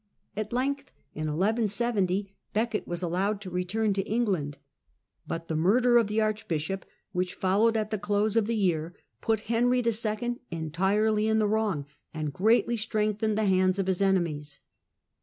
[0.35, 4.57] At length, in 1170, Becket was allowed to return to England,
[5.27, 9.41] but the murder of the archbishop, which followed at the close of the year, put
[9.41, 10.39] Henry II.
[10.49, 11.85] entirely in the wrong,
[12.15, 14.59] and greatly strengthened the hands of his enemies.